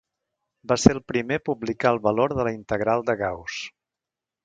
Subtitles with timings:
[0.71, 3.63] Va ser el primer a publicar el valor de la integral de Gauss.